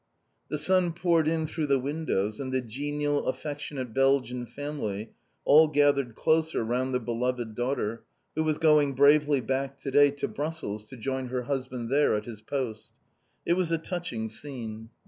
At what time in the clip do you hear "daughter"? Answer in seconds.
7.53-8.03